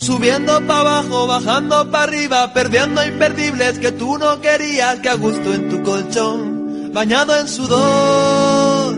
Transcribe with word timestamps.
Subiendo 0.00 0.66
para 0.66 0.80
abajo, 0.80 1.26
bajando 1.26 1.90
para 1.90 2.04
arriba, 2.04 2.54
perdiendo 2.54 3.04
imperdibles 3.04 3.78
que 3.78 3.92
tú 3.92 4.16
no 4.16 4.40
querías, 4.40 4.98
que 5.00 5.10
a 5.10 5.14
gusto 5.14 5.52
en 5.52 5.68
tu 5.68 5.82
colchón, 5.82 6.90
bañado 6.90 7.38
en 7.38 7.46
sudor. 7.46 8.94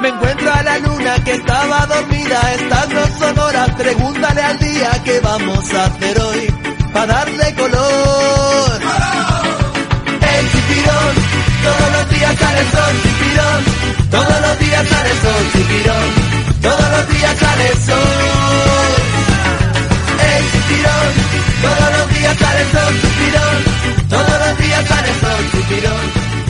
Me 0.00 0.08
encuentro 0.08 0.52
a 0.54 0.62
la 0.62 0.78
luna 0.78 1.22
que 1.22 1.34
estaba 1.34 1.84
dormida, 1.84 2.54
estas 2.54 2.88
no 2.88 3.18
son 3.18 3.38
horas, 3.40 3.70
pregúntale 3.76 4.40
al 4.40 4.58
día 4.58 4.90
qué 5.04 5.20
vamos 5.20 5.74
a 5.74 5.84
hacer 5.84 6.18
hoy, 6.18 6.54
para 6.94 7.06
darle 7.06 7.54
color. 7.56 8.80
El 10.34 10.50
chipirón, 10.50 11.14
todos 11.62 11.92
los 11.92 12.08
días 12.08 12.38
sale 12.38 12.60
el 12.60 12.70
sol, 12.70 12.94
chipirón, 13.02 13.64
todos 14.10 14.40
los 14.40 14.58
días 14.60 14.88
sale 14.88 15.10
el 15.10 15.18
sol, 15.18 15.44
chipirón, 15.52 16.62
todos 16.62 16.90
los 16.90 17.08
días 17.14 17.38
sale 17.38 17.68
el 17.68 17.78
sol. 17.84 19.19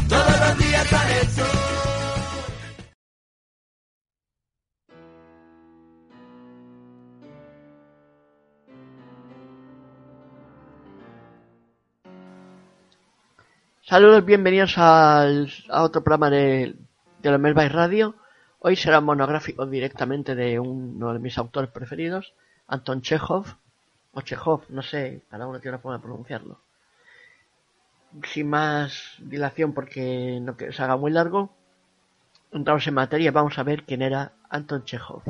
Todos 0.08 0.40
los 0.40 0.58
días 0.58 0.86
sale 0.86 1.24
sol. 1.34 1.70
Saludos, 13.82 14.24
bienvenidos 14.24 14.78
al, 14.78 15.50
a 15.68 15.82
otro 15.82 16.04
programa 16.04 16.30
de, 16.30 16.77
de 17.22 17.30
los 17.30 17.41
Melbay 17.41 17.68
Radio. 17.68 18.14
Hoy 18.60 18.77
será 18.77 19.00
monográfico 19.00 19.66
directamente 19.66 20.36
de 20.36 20.60
uno 20.60 21.12
de 21.12 21.18
mis 21.18 21.36
autores 21.38 21.70
preferidos, 21.70 22.34
Anton 22.68 23.02
Chekhov, 23.02 23.46
o 24.12 24.20
Chekhov, 24.23 24.62
no 24.70 24.82
sé, 24.82 25.23
cada 25.30 25.46
uno 25.46 25.60
tiene 25.60 25.77
una 25.77 25.82
forma 25.82 25.98
de 25.98 26.02
pronunciarlo. 26.02 26.61
Sin 28.25 28.48
más 28.48 29.14
dilación 29.19 29.72
porque 29.72 30.39
no 30.42 30.56
que 30.56 30.72
se 30.72 30.83
haga 30.83 30.97
muy 30.97 31.12
largo, 31.12 31.50
entramos 32.50 32.86
en 32.86 32.94
materia, 32.94 33.31
vamos 33.31 33.58
a 33.58 33.62
ver 33.62 33.84
quién 33.84 34.03
era 34.03 34.33
Anton 34.48 34.84
Chekhov. 34.84 35.22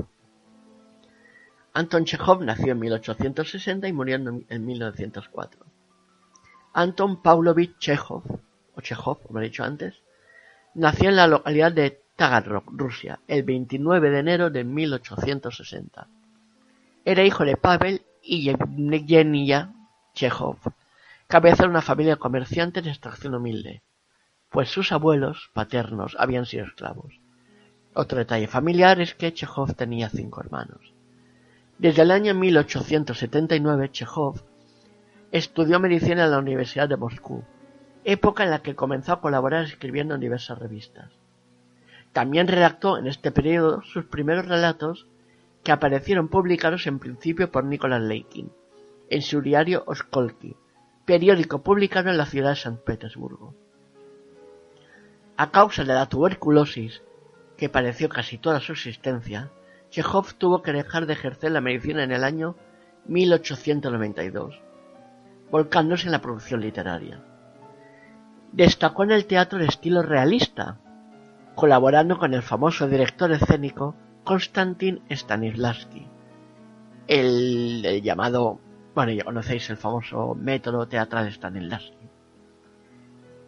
Anton 1.74 2.04
Chekhov 2.04 2.42
nació 2.42 2.72
en 2.72 2.78
1860 2.80 3.86
y 3.86 3.92
murió 3.92 4.16
en 4.16 4.46
en 4.48 4.66
1904. 4.66 5.66
Anton 6.72 7.20
Pavlovich 7.20 7.78
Chekhov, 7.78 8.22
o 8.74 8.80
Chekhov, 8.80 9.22
como 9.22 9.40
he 9.40 9.44
dicho 9.44 9.64
antes, 9.64 10.02
nació 10.74 11.10
en 11.10 11.16
la 11.16 11.26
localidad 11.26 11.72
de 11.72 12.00
Taganrog, 12.16 12.64
Rusia, 12.66 13.20
el 13.26 13.42
29 13.42 14.10
de 14.10 14.18
enero 14.18 14.50
de 14.50 14.64
1860. 14.64 16.06
Era 17.04 17.24
hijo 17.24 17.44
de 17.44 17.56
Pavel 17.56 18.02
y 18.30 18.42
Yevgenia 18.44 19.72
Chekhov, 20.14 20.58
cabeza 21.26 21.64
de 21.64 21.68
una 21.68 21.82
familia 21.82 22.14
de 22.14 22.20
comerciantes 22.20 22.84
de 22.84 22.90
extracción 22.90 23.34
humilde, 23.34 23.82
pues 24.50 24.68
sus 24.68 24.92
abuelos 24.92 25.50
paternos 25.52 26.14
habían 26.16 26.46
sido 26.46 26.64
esclavos. 26.64 27.18
Otro 27.92 28.18
detalle 28.18 28.46
familiar 28.46 29.00
es 29.00 29.16
que 29.16 29.34
Chekhov 29.34 29.74
tenía 29.74 30.10
cinco 30.10 30.40
hermanos. 30.40 30.94
Desde 31.78 32.02
el 32.02 32.12
año 32.12 32.32
1879, 32.34 33.90
Chekhov 33.90 34.40
estudió 35.32 35.80
medicina 35.80 36.26
en 36.26 36.30
la 36.30 36.38
Universidad 36.38 36.88
de 36.88 36.96
Moscú, 36.96 37.42
época 38.04 38.44
en 38.44 38.50
la 38.50 38.62
que 38.62 38.76
comenzó 38.76 39.14
a 39.14 39.20
colaborar 39.20 39.64
escribiendo 39.64 40.14
en 40.14 40.20
diversas 40.20 40.56
revistas. 40.56 41.10
También 42.12 42.46
redactó 42.46 42.96
en 42.96 43.08
este 43.08 43.32
periodo 43.32 43.82
sus 43.82 44.04
primeros 44.04 44.46
relatos 44.46 45.08
que 45.62 45.72
aparecieron 45.72 46.28
publicados 46.28 46.86
en 46.86 46.98
principio 46.98 47.50
por 47.50 47.64
Nicolás 47.64 48.02
Leikin, 48.02 48.50
en 49.08 49.22
su 49.22 49.40
diario 49.40 49.84
Oskolki, 49.86 50.56
periódico 51.04 51.62
publicado 51.62 52.10
en 52.10 52.16
la 52.16 52.26
ciudad 52.26 52.50
de 52.50 52.56
San 52.56 52.76
Petersburgo. 52.78 53.54
A 55.36 55.50
causa 55.50 55.84
de 55.84 55.94
la 55.94 56.06
tuberculosis, 56.06 57.02
que 57.56 57.68
padeció 57.68 58.08
casi 58.08 58.38
toda 58.38 58.60
su 58.60 58.72
existencia, 58.72 59.50
Chekhov 59.90 60.34
tuvo 60.34 60.62
que 60.62 60.72
dejar 60.72 61.06
de 61.06 61.14
ejercer 61.14 61.50
la 61.50 61.60
medicina 61.60 62.04
en 62.04 62.12
el 62.12 62.24
año 62.24 62.56
1892, 63.06 64.60
volcándose 65.50 66.06
en 66.06 66.12
la 66.12 66.20
producción 66.20 66.60
literaria. 66.60 67.22
Destacó 68.52 69.04
en 69.04 69.10
el 69.10 69.26
teatro 69.26 69.58
de 69.58 69.66
estilo 69.66 70.02
realista, 70.02 70.78
colaborando 71.54 72.18
con 72.18 72.34
el 72.34 72.42
famoso 72.42 72.86
director 72.86 73.32
escénico 73.32 73.94
Konstantin 74.30 75.02
Stanislavski, 75.10 76.06
el, 77.08 77.84
el 77.84 78.00
llamado, 78.00 78.60
bueno, 78.94 79.10
ya 79.10 79.24
conocéis 79.24 79.68
el 79.70 79.76
famoso 79.76 80.36
método 80.36 80.86
teatral 80.86 81.24
de 81.24 81.32
Stanislavski, 81.32 82.08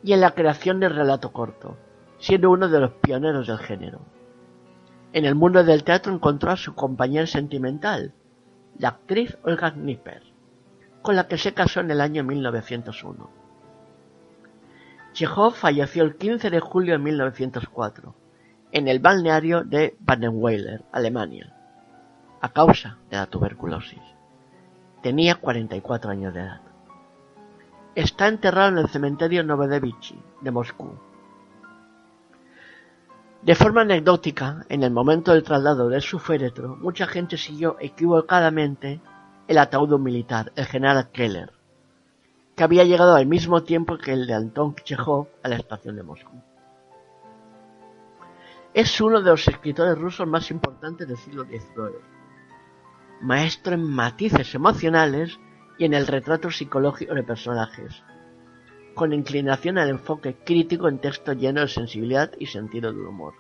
y 0.03 0.12
en 0.12 0.20
la 0.20 0.32
creación 0.32 0.81
del 0.81 0.97
relato 0.97 1.32
corto, 1.32 1.78
siendo 2.19 2.50
uno 2.50 2.69
de 2.69 2.81
los 2.81 2.91
pioneros 2.94 3.47
del 3.47 3.59
género. 3.59 4.00
En 5.12 5.25
el 5.25 5.37
mundo 5.37 5.62
del 5.62 5.84
teatro 5.84 6.12
encontró 6.12 6.50
a 6.50 6.56
su 6.56 6.75
compañera 6.75 7.28
sentimental, 7.28 8.12
la 8.76 8.88
actriz 8.88 9.38
Olga 9.44 9.72
Knipper, 9.75 10.25
con 11.00 11.14
la 11.14 11.28
que 11.28 11.38
se 11.38 11.54
casó 11.54 11.78
en 11.78 11.93
el 11.93 12.00
año 12.00 12.25
1901. 12.25 13.31
Chekhov 15.12 15.54
falleció 15.54 16.03
el 16.03 16.16
15 16.16 16.50
de 16.50 16.59
julio 16.59 16.94
de 16.94 16.99
1904 16.99 18.16
en 18.72 18.88
el 18.88 18.99
balneario 18.99 19.62
de 19.62 19.97
Badenweiler, 20.00 20.83
Alemania, 20.93 21.53
a 22.41 22.49
causa 22.49 22.97
de 23.10 23.19
la 23.19 23.27
tuberculosis. 23.27 24.00
Tenía 25.03 25.34
44 25.34 26.10
años 26.10 26.33
de 26.33 26.41
edad. 26.41 26.60
Está 27.94 28.28
enterrado 28.28 28.71
en 28.71 28.78
el 28.78 28.88
cementerio 28.88 29.44
Novodevichy 29.44 30.19
de 30.41 30.50
Moscú. 30.50 30.99
De 33.43 33.55
forma 33.55 33.82
anecdótica, 33.82 34.65
en 34.69 34.82
el 34.84 34.91
momento 34.91 35.32
del 35.32 35.43
traslado 35.43 35.88
de 35.88 36.00
su 36.00 36.19
féretro, 36.19 36.77
mucha 36.77 37.06
gente 37.06 37.37
siguió 37.37 37.77
equivocadamente 37.81 39.00
el 39.49 39.59
ataúd 39.59 39.99
militar, 39.99 40.53
el 40.56 40.65
general 40.65 41.11
Keller, 41.11 41.53
que 42.56 42.65
había 42.65 42.84
llegado 42.84 43.16
al 43.16 43.27
mismo 43.27 43.65
tiempo 43.65 43.99
que 43.99 44.12
el 44.12 44.27
de 44.27 44.34
Anton 44.34 44.75
Chekhov 44.77 45.27
a 45.43 45.49
la 45.49 45.56
estación 45.56 45.97
de 45.97 46.05
Moscú. 46.05 46.41
Es 48.75 49.03
uno 49.03 49.21
de 49.21 49.31
los 49.31 49.47
escritores 49.47 49.99
rusos 49.99 50.27
más 50.27 50.50
importantes 50.50 51.06
del 51.06 51.19
siglo 51.19 51.44
XIX, 51.44 51.93
maestro 53.21 53.75
en 53.75 53.84
matices 53.84 54.55
emocionales 54.55 55.38
y 55.77 55.84
en 55.84 55.93
el 55.93 56.06
retrato 56.06 56.50
psicológico 56.50 57.12
de 57.12 57.22
personajes, 57.22 58.03
con 58.94 59.12
inclinación 59.12 59.77
al 59.77 59.91
enfoque 59.91 60.37
crítico 60.43 60.88
en 60.88 61.00
texto 61.00 61.34
lleno 61.34 61.61
de 61.61 61.69
sensibilidad 61.69 62.32
y 62.38 62.47
sentido 62.47 62.91
del 62.94 63.05
humor. 63.05 63.34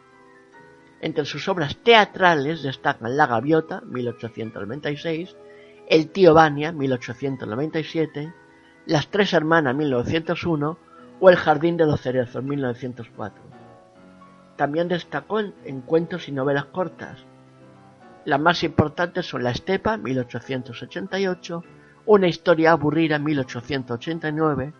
Entre 1.00 1.24
sus 1.24 1.48
obras 1.48 1.78
teatrales 1.78 2.62
destacan 2.62 3.16
La 3.16 3.26
Gaviota, 3.26 3.80
1896, 3.86 5.34
El 5.88 6.10
tío 6.10 6.34
Vania, 6.34 6.72
1897, 6.72 8.34
Las 8.84 9.08
tres 9.08 9.32
hermanas, 9.32 9.74
1901 9.74 10.78
o 11.20 11.30
El 11.30 11.36
jardín 11.36 11.78
de 11.78 11.86
los 11.86 12.02
cerezos, 12.02 12.44
1904. 12.44 13.61
También 14.62 14.86
destacó 14.86 15.40
en, 15.40 15.52
en 15.64 15.80
cuentos 15.80 16.28
y 16.28 16.30
novelas 16.30 16.66
cortas. 16.66 17.18
Las 18.24 18.38
más 18.38 18.62
importantes 18.62 19.26
son 19.26 19.42
La 19.42 19.50
Estepa, 19.50 19.96
1888, 19.96 21.64
Una 22.06 22.28
historia 22.28 22.70
aburrida, 22.70 23.18
1889, 23.18 24.72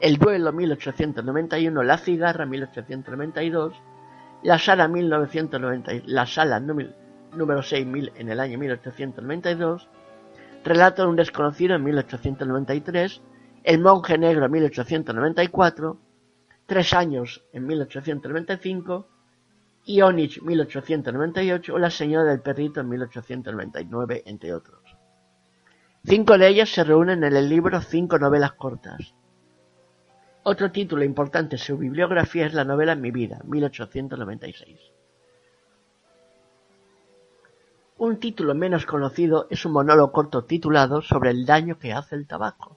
El 0.00 0.18
duelo, 0.18 0.52
1891, 0.52 1.82
La 1.82 1.96
cigarra, 1.96 2.44
1892, 2.44 3.72
La 4.42 4.58
sala, 4.58 4.86
1990, 4.86 5.92
La 6.04 6.26
sala 6.26 6.60
número, 6.60 6.90
número 7.32 7.62
6 7.62 7.86
en 8.14 8.28
el 8.28 8.38
año 8.38 8.58
1892, 8.58 9.88
Relato 10.62 11.04
de 11.04 11.08
un 11.08 11.16
desconocido 11.16 11.74
en 11.76 11.84
1893, 11.84 13.22
El 13.64 13.80
monje 13.80 14.18
negro 14.18 14.44
en 14.44 14.52
1894, 14.52 15.98
Tres 16.66 16.92
años 16.92 17.42
en 17.54 17.66
1895, 17.66 19.08
Ionich 19.84 20.40
1898 20.40 21.74
o 21.74 21.78
La 21.78 21.90
señora 21.90 22.30
del 22.30 22.40
perrito 22.40 22.80
en 22.80 22.88
1899, 22.88 24.22
entre 24.26 24.54
otros. 24.54 24.80
Cinco 26.04 26.38
de 26.38 26.48
ellas 26.48 26.68
se 26.68 26.84
reúnen 26.84 27.24
en 27.24 27.34
el 27.34 27.48
libro 27.48 27.80
Cinco 27.80 28.18
novelas 28.18 28.52
cortas. 28.52 29.14
Otro 30.44 30.72
título 30.72 31.04
importante 31.04 31.56
de 31.56 31.62
su 31.62 31.78
bibliografía 31.78 32.46
es 32.46 32.54
la 32.54 32.64
novela 32.64 32.96
Mi 32.96 33.10
vida, 33.10 33.40
1896. 33.44 34.78
Un 37.98 38.18
título 38.18 38.54
menos 38.54 38.84
conocido 38.84 39.46
es 39.50 39.64
un 39.64 39.72
monólogo 39.72 40.10
corto 40.10 40.44
titulado 40.44 41.02
Sobre 41.02 41.30
el 41.30 41.46
daño 41.46 41.78
que 41.78 41.92
hace 41.92 42.16
el 42.16 42.26
tabaco. 42.26 42.76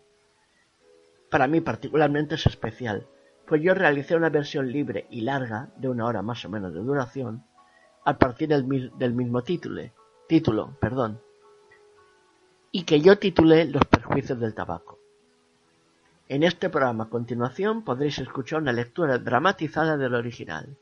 Para 1.31 1.47
mí 1.47 1.61
particularmente 1.61 2.35
es 2.35 2.45
especial, 2.45 3.07
pues 3.47 3.61
yo 3.61 3.73
realicé 3.73 4.15
una 4.15 4.29
versión 4.29 4.71
libre 4.71 5.07
y 5.09 5.21
larga, 5.21 5.69
de 5.77 5.89
una 5.89 6.05
hora 6.05 6.21
más 6.21 6.43
o 6.45 6.49
menos 6.49 6.73
de 6.73 6.79
duración, 6.79 7.43
a 8.03 8.17
partir 8.17 8.49
del, 8.49 8.91
del 8.97 9.13
mismo 9.13 9.43
título, 9.43 9.81
título, 10.27 10.77
perdón, 10.79 11.19
y 12.71 12.83
que 12.83 13.01
yo 13.01 13.17
titulé 13.17 13.65
Los 13.65 13.85
perjuicios 13.85 14.39
del 14.39 14.53
tabaco. 14.53 14.99
En 16.27 16.43
este 16.43 16.69
programa 16.69 17.05
a 17.05 17.09
continuación 17.09 17.83
podréis 17.83 18.17
escuchar 18.19 18.61
una 18.61 18.73
lectura 18.73 19.19
dramatizada 19.19 19.95
del 19.95 20.15
original. 20.15 20.75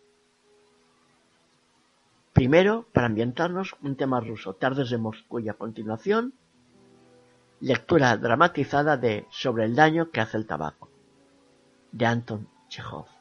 Primero, 2.32 2.86
para 2.94 3.08
ambientarnos, 3.08 3.76
un 3.82 3.96
tema 3.96 4.22
ruso, 4.22 4.54
Tardes 4.54 4.90
de 4.90 4.98
Moscú, 4.98 5.40
y 5.40 5.50
a 5.50 5.54
continuación, 5.54 6.34
lectura 7.60 8.18
dramatizada 8.18 8.98
de 8.98 9.28
Sobre 9.30 9.66
el 9.66 9.76
daño 9.76 10.12
que 10.12 10.22
hace 10.22 10.38
el 10.38 10.48
tabaco, 10.48 10.90
de 11.92 12.06
Anton 12.06 12.53
Tsjechov. 12.74 13.13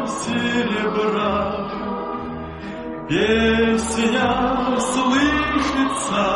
серебра. 0.08 1.40
Песня 3.08 4.30
слышится 4.80 6.26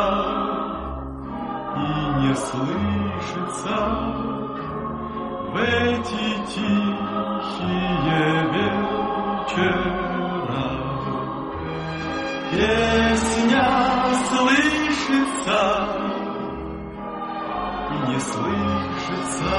и 1.75 1.87
не 2.21 2.33
слышится 2.33 3.77
В 5.51 5.53
эти 5.57 6.27
тихие 6.47 8.31
вечера. 8.53 9.87
Песня 12.49 13.67
слышится 14.29 15.61
и 17.91 17.93
не 18.07 18.19
слышится 18.19 19.57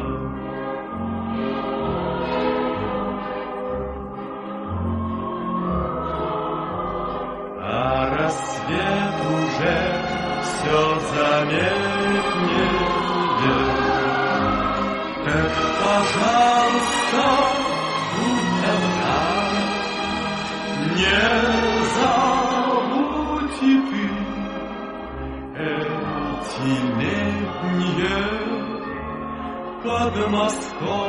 А 7.61 8.15
рассвет 8.15 9.17
уже 9.35 9.77
все 10.43 10.79
заметнее. 11.13 12.15
Эх, 15.27 15.55
пожалуйста, 15.83 17.64
подмосковные 29.85 31.05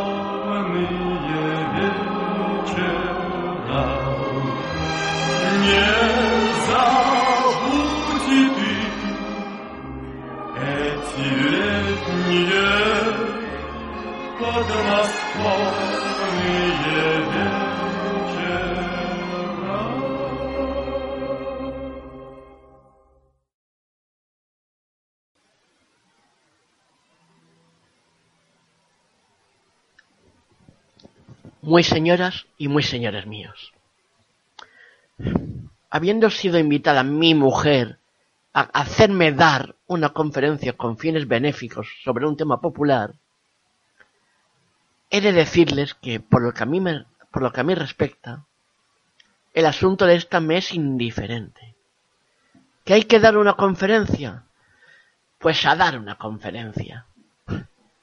вечера. 1.76 2.96
Не 5.64 5.88
забудь 6.66 8.26
ты 8.26 8.74
эти 10.60 11.26
летние 11.52 12.68
подмосковные 14.38 15.04
вечера. 16.84 17.55
muy 31.66 31.82
señoras 31.82 32.46
y 32.56 32.68
muy 32.68 32.84
señores 32.84 33.26
míos. 33.26 33.72
Habiendo 35.90 36.30
sido 36.30 36.60
invitada 36.60 37.02
mi 37.02 37.34
mujer 37.34 37.98
a 38.54 38.60
hacerme 38.60 39.32
dar 39.32 39.74
una 39.88 40.10
conferencia 40.10 40.74
con 40.74 40.96
fines 40.96 41.26
benéficos 41.26 41.88
sobre 42.04 42.24
un 42.24 42.36
tema 42.36 42.60
popular, 42.60 43.14
he 45.10 45.20
de 45.20 45.32
decirles 45.32 45.94
que 45.94 46.20
por 46.20 46.42
lo 46.42 46.52
que 46.52 46.62
a 46.62 46.66
mí, 46.66 46.80
me, 46.80 47.04
por 47.32 47.42
lo 47.42 47.52
que 47.52 47.60
a 47.60 47.64
mí 47.64 47.74
respecta, 47.74 48.44
el 49.52 49.66
asunto 49.66 50.06
de 50.06 50.14
esta 50.14 50.38
me 50.38 50.58
es 50.58 50.72
indiferente. 50.72 51.74
¿Que 52.84 52.94
hay 52.94 53.02
que 53.02 53.18
dar 53.18 53.36
una 53.36 53.54
conferencia? 53.54 54.44
Pues 55.38 55.66
a 55.66 55.74
dar 55.74 55.98
una 55.98 56.16
conferencia. 56.16 57.06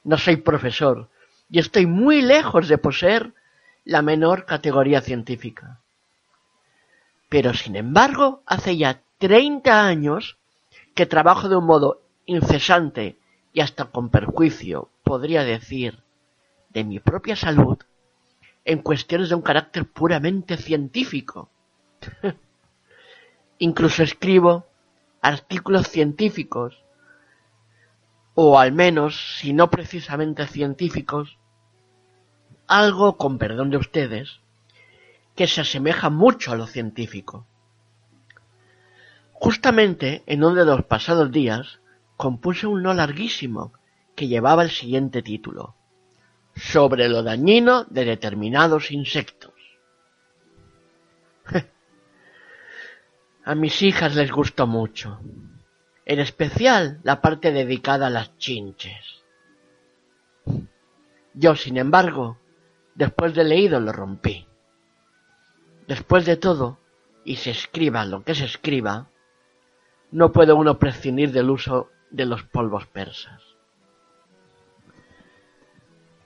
No 0.04 0.18
soy 0.18 0.36
profesor 0.36 1.10
y 1.50 1.60
estoy 1.60 1.86
muy 1.86 2.22
lejos 2.22 2.68
de 2.68 2.78
poseer 2.78 3.34
la 3.86 4.02
menor 4.02 4.46
categoría 4.46 5.02
científica. 5.02 5.82
Pero 7.30 7.54
sin 7.54 7.76
embargo, 7.76 8.44
hace 8.46 8.78
ya 8.78 9.02
30 9.18 9.86
años 9.86 10.38
que 10.96 11.06
trabajo 11.06 11.50
de 11.50 11.56
un 11.56 11.66
modo 11.66 12.02
incesante 12.26 13.18
y 13.52 13.62
hasta 13.62 13.86
con 13.86 14.10
perjuicio, 14.10 14.90
podría 15.04 15.44
decir, 15.44 16.00
de 16.70 16.84
mi 16.84 17.00
propia 17.00 17.36
salud, 17.36 17.78
en 18.66 18.80
cuestiones 18.80 19.30
de 19.30 19.36
un 19.36 19.42
carácter 19.42 19.86
puramente 19.86 20.58
científico. 20.58 21.50
Incluso 23.60 24.04
escribo 24.04 24.66
artículos 25.22 25.88
científicos, 25.88 26.84
o 28.36 28.60
al 28.60 28.72
menos, 28.72 29.38
si 29.40 29.54
no 29.54 29.70
precisamente 29.70 30.48
científicos, 30.48 31.38
algo, 32.78 33.18
con 33.18 33.38
perdón 33.38 33.70
de 33.70 33.78
ustedes, 33.78 34.40
que 35.36 35.48
se 35.48 35.62
asemeja 35.62 36.10
mucho 36.10 36.52
a 36.52 36.56
lo 36.56 36.68
científico. 36.68 37.46
Justamente 39.32 40.24
en 40.26 40.44
uno 40.44 40.56
de 40.56 40.66
los 40.66 40.86
pasados 40.86 41.32
días 41.32 41.80
compuse 42.18 42.68
un 42.68 42.82
no 42.84 42.94
larguísimo 42.94 43.74
que 44.16 44.28
llevaba 44.28 44.64
el 44.64 44.70
siguiente 44.70 45.22
título 45.22 45.76
sobre 46.56 47.10
lo 47.10 47.24
dañino 47.24 47.86
de 47.86 48.06
determinados 48.06 48.92
insectos. 48.92 49.54
a 53.46 53.56
mis 53.56 53.82
hijas 53.82 54.16
les 54.16 54.32
gustó 54.32 54.68
mucho, 54.68 55.20
en 56.06 56.20
especial 56.20 57.00
la 57.04 57.22
parte 57.22 57.52
dedicada 57.52 58.08
a 58.08 58.12
las 58.12 58.38
chinches. 58.38 59.24
Yo, 61.34 61.56
sin 61.56 61.78
embargo, 61.78 62.38
después 62.96 63.34
de 63.34 63.44
leído 63.44 63.80
lo 63.80 63.92
rompí. 63.92 64.48
Después 65.88 66.26
de 66.26 66.38
todo, 66.38 66.80
y 67.26 67.38
se 67.38 67.52
escriba 67.52 68.06
lo 68.06 68.24
que 68.24 68.36
se 68.36 68.46
escriba, 68.46 69.08
no 70.12 70.32
puede 70.32 70.54
uno 70.54 70.78
prescindir 70.78 71.32
del 71.32 71.50
uso 71.50 71.90
de 72.12 72.26
los 72.26 72.44
polvos 72.44 72.86
persas. 72.88 73.42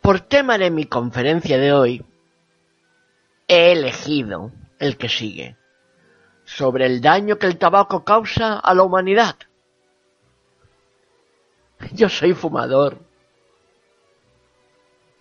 Por 0.01 0.19
tema 0.21 0.57
de 0.57 0.69
mi 0.69 0.85
conferencia 0.85 1.57
de 1.57 1.73
hoy, 1.73 2.05
he 3.47 3.71
elegido 3.71 4.51
el 4.79 4.97
que 4.97 5.09
sigue, 5.09 5.57
sobre 6.45 6.85
el 6.85 7.01
daño 7.01 7.37
que 7.37 7.47
el 7.47 7.57
tabaco 7.57 8.03
causa 8.03 8.59
a 8.59 8.73
la 8.73 8.83
humanidad. 8.83 9.35
Yo 11.93 12.09
soy 12.09 12.33
fumador, 12.33 13.06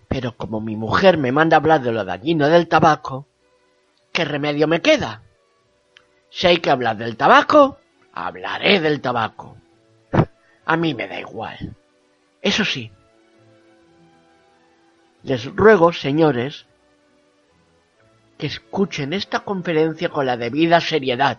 pero 0.07 0.35
como 0.35 0.61
mi 0.61 0.75
mujer 0.75 1.17
me 1.17 1.31
manda 1.31 1.57
hablar 1.57 1.81
de 1.81 1.91
lo 1.91 2.05
dañino 2.05 2.47
del 2.47 2.67
tabaco, 2.67 3.27
¿qué 4.11 4.25
remedio 4.25 4.67
me 4.67 4.81
queda? 4.81 5.23
Si 6.29 6.47
hay 6.47 6.57
que 6.57 6.69
hablar 6.69 6.97
del 6.97 7.17
tabaco, 7.17 7.77
Hablaré 8.19 8.79
del 8.79 8.99
tabaco. 8.99 9.57
A 10.65 10.75
mí 10.75 10.95
me 10.95 11.07
da 11.07 11.19
igual. 11.19 11.75
Eso 12.41 12.65
sí. 12.65 12.91
Les 15.21 15.45
ruego, 15.45 15.93
señores, 15.93 16.65
que 18.39 18.47
escuchen 18.47 19.13
esta 19.13 19.41
conferencia 19.41 20.09
con 20.09 20.25
la 20.25 20.35
debida 20.35 20.81
seriedad. 20.81 21.37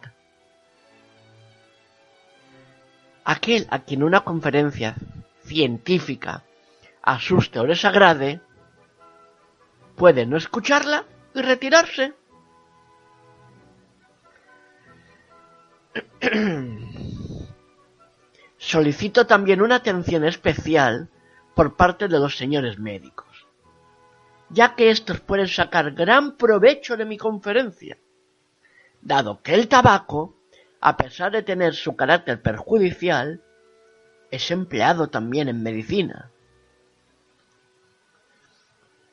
Aquel 3.25 3.67
a 3.71 3.81
quien 3.81 4.05
una 4.05 4.21
conferencia 4.21 4.95
científica 5.45 6.45
asuste 7.03 7.59
o 7.59 7.65
desagrade, 7.65 8.41
puede 9.99 10.25
no 10.25 10.39
escucharla 10.39 11.05
y 11.35 11.43
retirarse. 11.43 12.15
Solicito 18.57 19.27
también 19.27 19.61
una 19.61 19.77
atención 19.77 20.25
especial 20.25 21.11
por 21.55 21.77
parte 21.77 22.09
de 22.09 22.19
los 22.19 22.37
señores 22.37 22.79
médicos, 22.79 23.47
ya 24.49 24.75
que 24.75 24.91
estos 24.91 25.21
pueden 25.21 25.49
sacar 25.49 25.93
gran 25.93 26.37
provecho 26.37 26.97
de 26.97 27.05
mi 27.05 27.19
conferencia, 27.19 27.99
dado 29.03 29.43
que 29.43 29.55
el 29.55 29.69
tabaco, 29.69 30.37
a 30.81 30.97
pesar 30.97 31.33
de 31.33 31.43
tener 31.43 31.75
su 31.75 31.97
carácter 31.97 32.41
perjudicial, 32.41 33.43
es 34.31 34.51
empleado 34.51 35.09
también 35.09 35.49
en 35.49 35.63
medicina. 35.63 36.31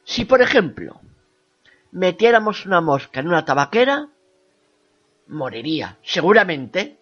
Si, 0.05 0.23
por 0.23 0.41
ejemplo, 0.41 1.01
metiéramos 1.91 2.65
una 2.65 2.79
mosca 2.79 3.19
en 3.19 3.27
una 3.27 3.43
tabaquera, 3.43 4.09
moriría, 5.27 5.97
seguramente, 6.03 6.99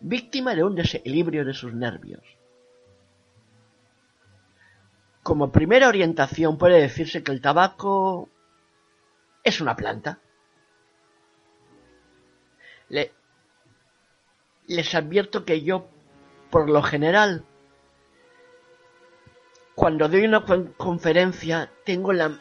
víctima 0.00 0.54
de 0.56 0.64
un 0.64 0.74
desequilibrio 0.74 1.44
de 1.44 1.54
sus 1.54 1.72
nervios. 1.72 2.22
Como 5.22 5.52
primera 5.52 5.86
orientación 5.86 6.58
puede 6.58 6.80
decirse 6.80 7.22
que 7.22 7.30
el 7.30 7.40
tabaco 7.40 8.28
es 9.44 9.60
una 9.60 9.76
planta. 9.76 10.18
les 14.66 14.94
advierto 14.94 15.44
que 15.44 15.62
yo, 15.62 15.88
por 16.50 16.68
lo 16.70 16.82
general, 16.82 17.44
cuando 19.82 20.08
doy 20.08 20.24
una 20.24 20.44
conferencia, 20.76 21.68
tengo 21.84 22.12
la, 22.12 22.38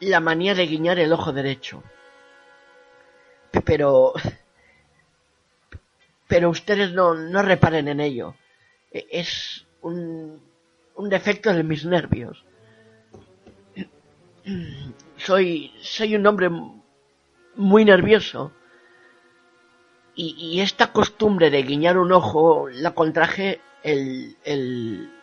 la 0.00 0.18
manía 0.18 0.52
de 0.52 0.66
guiñar 0.66 0.98
el 0.98 1.12
ojo 1.12 1.32
derecho. 1.32 1.80
Pero 3.64 4.14
pero 6.26 6.50
ustedes 6.50 6.90
no, 6.92 7.14
no 7.14 7.40
reparen 7.42 7.86
en 7.86 8.00
ello. 8.00 8.34
E, 8.90 9.06
es 9.12 9.64
un, 9.82 10.42
un 10.96 11.08
defecto 11.08 11.54
de 11.54 11.62
mis 11.62 11.84
nervios. 11.84 12.44
Soy, 15.18 15.72
soy 15.82 16.16
un 16.16 16.26
hombre 16.26 16.50
muy 17.54 17.84
nervioso. 17.84 18.50
Y, 20.16 20.34
y, 20.36 20.60
esta 20.62 20.92
costumbre 20.92 21.48
de 21.48 21.62
guiñar 21.62 21.96
un 21.96 22.10
ojo 22.10 22.68
la 22.68 22.90
contraje 22.92 23.60
el, 23.84 24.36
el, 24.42 25.21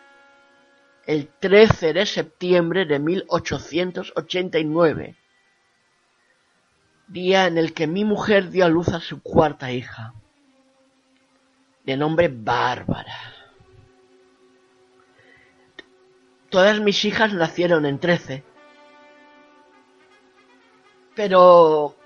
el 1.10 1.26
13 1.26 1.92
de 1.92 2.06
septiembre 2.06 2.86
de 2.86 3.00
1889, 3.00 5.16
día 7.08 7.48
en 7.48 7.58
el 7.58 7.74
que 7.74 7.88
mi 7.88 8.04
mujer 8.04 8.50
dio 8.50 8.64
a 8.64 8.68
luz 8.68 8.90
a 8.90 9.00
su 9.00 9.20
cuarta 9.20 9.72
hija 9.72 10.14
de 11.82 11.96
nombre 11.96 12.30
Bárbara. 12.32 13.18
Todas 16.48 16.80
mis 16.80 17.04
hijas 17.04 17.34
nacieron 17.34 17.86
en 17.86 17.98
trece. 17.98 18.44
Pero... 21.16 21.96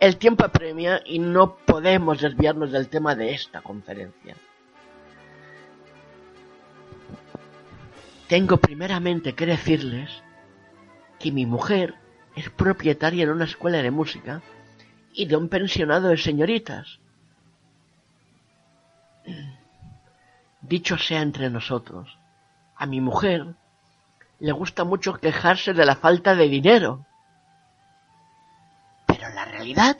El 0.00 0.16
tiempo 0.16 0.46
apremia 0.46 1.02
y 1.04 1.18
no 1.18 1.58
podemos 1.58 2.22
desviarnos 2.22 2.72
del 2.72 2.88
tema 2.88 3.14
de 3.14 3.34
esta 3.34 3.60
conferencia. 3.60 4.34
Tengo 8.30 8.58
primeramente 8.58 9.34
que 9.34 9.44
decirles 9.44 10.08
que 11.18 11.32
mi 11.32 11.46
mujer 11.46 11.96
es 12.36 12.48
propietaria 12.48 13.26
de 13.26 13.32
una 13.32 13.44
escuela 13.44 13.82
de 13.82 13.90
música 13.90 14.40
y 15.12 15.26
de 15.26 15.34
un 15.34 15.48
pensionado 15.48 16.10
de 16.10 16.16
señoritas. 16.16 17.00
Dicho 20.62 20.96
sea 20.96 21.22
entre 21.22 21.50
nosotros, 21.50 22.20
a 22.76 22.86
mi 22.86 23.00
mujer 23.00 23.56
le 24.38 24.52
gusta 24.52 24.84
mucho 24.84 25.14
quejarse 25.14 25.74
de 25.74 25.84
la 25.84 25.96
falta 25.96 26.36
de 26.36 26.48
dinero. 26.48 27.04
Pero 29.08 29.28
la 29.30 29.44
realidad 29.44 29.96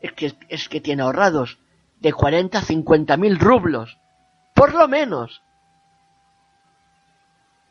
es 0.00 0.12
que, 0.12 0.34
es 0.48 0.70
que 0.70 0.80
tiene 0.80 1.02
ahorrados 1.02 1.58
de 2.00 2.14
40 2.14 2.56
a 2.56 2.62
50 2.62 3.18
mil 3.18 3.38
rublos, 3.38 3.98
por 4.54 4.72
lo 4.72 4.88
menos. 4.88 5.42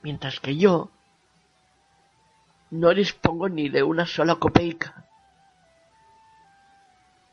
Mientras 0.05 0.39
que 0.39 0.55
yo 0.55 0.91
no 2.69 2.93
dispongo 2.93 3.49
ni 3.49 3.69
de 3.69 3.81
una 3.81 4.05
sola 4.05 4.35
copeica. 4.35 5.03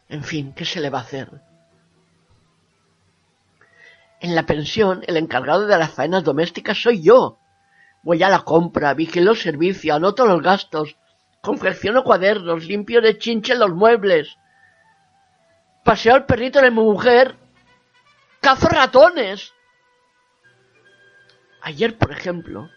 En 0.09 0.25
fin, 0.25 0.55
¿qué 0.55 0.65
se 0.65 0.81
le 0.81 0.89
va 0.89 1.01
a 1.01 1.03
hacer? 1.03 1.29
En 4.21 4.35
la 4.35 4.47
pensión, 4.47 5.05
el 5.07 5.19
encargado 5.19 5.67
de 5.67 5.77
las 5.77 5.91
faenas 5.91 6.25
domésticas 6.25 6.81
soy 6.81 7.03
yo. 7.03 7.37
Voy 8.05 8.23
a 8.23 8.31
la 8.31 8.41
compra, 8.41 8.95
vigilo 8.95 9.33
el 9.33 9.37
servicio, 9.37 9.95
anoto 9.95 10.25
los 10.25 10.41
gastos, 10.41 10.97
confecciono 11.43 12.03
cuadernos, 12.05 12.65
limpio 12.65 13.03
de 13.03 13.19
chinche 13.19 13.55
los 13.55 13.75
muebles, 13.75 14.39
paseo 15.85 16.15
al 16.15 16.25
perrito 16.25 16.63
de 16.63 16.71
mi 16.71 16.81
mujer, 16.81 17.37
cazo 18.41 18.67
ratones. 18.71 19.53
Ayer, 21.63 21.97
por 21.97 22.11
ejemplo, 22.11 22.71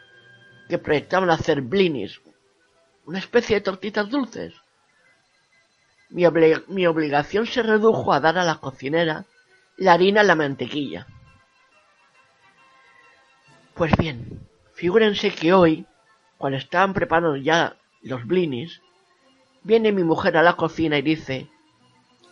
que 0.69 0.77
proyectaban 0.77 1.31
hacer 1.31 1.61
blinis, 1.61 2.21
una 3.05 3.17
especie 3.19 3.55
de 3.55 3.61
tortitas 3.61 4.09
dulces. 4.09 4.53
Mi, 6.09 6.25
obligación 6.85 7.47
se 7.47 7.63
redujo 7.63 8.13
a 8.13 8.19
dar 8.19 8.37
a 8.37 8.43
la 8.43 8.57
cocinera 8.57 9.25
la 9.77 9.93
harina 9.93 10.23
y 10.23 10.27
la 10.27 10.35
mantequilla. 10.35 11.07
Pues 13.73 13.91
bien, 13.97 14.47
figúrense 14.75 15.31
que 15.31 15.51
hoy, 15.51 15.85
cuando 16.37 16.57
estaban 16.57 16.93
preparando 16.93 17.35
ya 17.35 17.75
los 18.03 18.25
blinis, 18.25 18.81
viene 19.63 19.91
mi 19.91 20.03
mujer 20.03 20.37
a 20.37 20.43
la 20.43 20.53
cocina 20.53 20.97
y 20.99 21.01
dice 21.01 21.49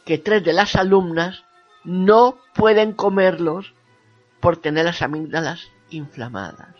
que 0.06 0.20
tres 0.20 0.44
de 0.44 0.54
las 0.54 0.76
alumnas 0.76 1.44
no 1.84 2.38
pueden 2.54 2.94
comerlos 2.94 3.74
por 4.40 4.58
tener 4.58 4.86
las 4.86 5.02
amígdalas 5.02 5.68
inflamadas. 5.94 6.76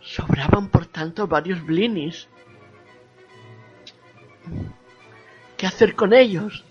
Sobraban 0.00 0.68
por 0.68 0.86
tanto 0.86 1.26
varios 1.26 1.64
blinis. 1.64 2.28
¿Qué 5.56 5.66
hacer 5.66 5.94
con 5.94 6.12
ellos? 6.12 6.64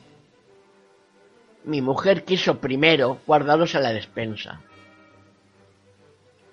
Mi 1.64 1.82
mujer 1.82 2.26
quiso 2.26 2.60
primero 2.60 3.20
guardarlos 3.26 3.76
en 3.76 3.84
la 3.84 3.94
despensa. 3.94 4.62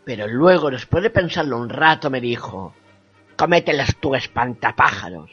Pero 0.05 0.27
luego, 0.27 0.71
después 0.71 1.03
de 1.03 1.11
pensarlo 1.11 1.59
un 1.59 1.69
rato, 1.69 2.11
me 2.11 2.21
dijo, 2.21 2.75
cómetelas 3.37 3.97
tú, 3.97 4.15
espantapájaros. 4.15 5.31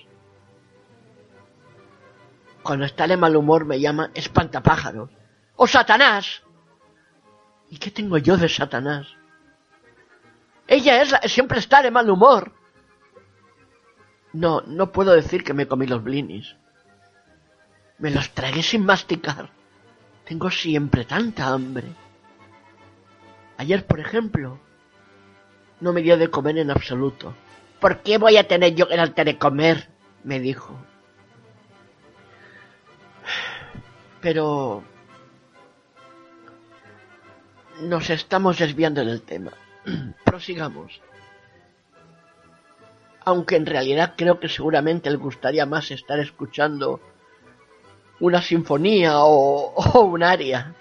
Cuando 2.63 2.85
está 2.85 3.07
de 3.07 3.15
mal 3.15 3.35
humor 3.35 3.65
me 3.65 3.79
llama 3.79 4.09
espantapájaros. 4.15 5.11
¡Oh, 5.55 5.67
Satanás! 5.67 6.41
¿Y 7.75 7.77
qué 7.77 7.91
tengo 7.91 8.17
yo 8.17 8.37
de 8.37 8.47
Satanás? 8.47 9.05
Ella 10.65 11.01
es 11.01 11.11
la, 11.11 11.19
siempre 11.23 11.59
está 11.59 11.81
de 11.81 11.91
mal 11.91 12.09
humor. 12.09 12.53
No, 14.31 14.61
no 14.61 14.93
puedo 14.93 15.11
decir 15.11 15.43
que 15.43 15.53
me 15.53 15.67
comí 15.67 15.85
los 15.85 16.01
blinis. 16.01 16.55
Me 17.97 18.11
los 18.11 18.29
tragué 18.29 18.63
sin 18.63 18.85
masticar. 18.85 19.49
Tengo 20.23 20.49
siempre 20.51 21.03
tanta 21.03 21.47
hambre. 21.47 21.87
Ayer, 23.57 23.85
por 23.85 23.99
ejemplo, 23.99 24.57
no 25.81 25.91
me 25.91 26.01
dio 26.01 26.17
de 26.17 26.29
comer 26.29 26.57
en 26.59 26.71
absoluto. 26.71 27.35
¿Por 27.81 28.03
qué 28.03 28.17
voy 28.17 28.37
a 28.37 28.47
tener 28.47 28.73
yo 28.73 28.87
que 28.87 28.95
darte 28.95 29.25
de 29.25 29.37
comer? 29.37 29.89
me 30.23 30.39
dijo. 30.39 30.73
Pero 34.21 34.85
nos 37.81 38.09
estamos 38.09 38.57
desviando 38.59 39.03
del 39.03 39.21
tema. 39.21 39.51
Prosigamos. 40.25 41.01
Aunque 43.23 43.55
en 43.55 43.65
realidad 43.65 44.13
creo 44.15 44.39
que 44.39 44.49
seguramente 44.49 45.09
le 45.09 45.17
gustaría 45.17 45.65
más 45.65 45.91
estar 45.91 46.19
escuchando 46.19 46.99
una 48.19 48.41
sinfonía 48.41 49.19
o, 49.19 49.73
o 49.75 50.01
un 50.01 50.23
aria. 50.23 50.75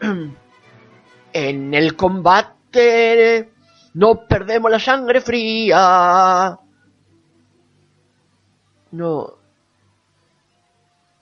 en 1.32 1.74
el 1.74 1.96
combate 1.96 3.50
no 3.94 4.26
perdemos 4.26 4.70
la 4.70 4.78
sangre 4.78 5.20
fría. 5.20 6.58
No. 8.90 9.34